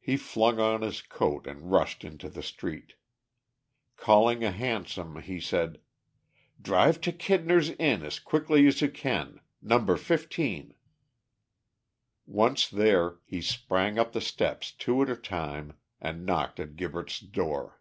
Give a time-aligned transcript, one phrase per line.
[0.00, 2.96] He flung on his coat, and rushed into the street.
[3.96, 5.78] Calling a hansom, he said
[6.60, 9.38] "Drive to Kidner's Inn as quickly as you can.
[9.62, 9.96] No.
[9.96, 10.74] 15."
[12.26, 17.20] Once there, he sprang up the steps two at a time, and knocked at Gibberts'
[17.20, 17.80] door.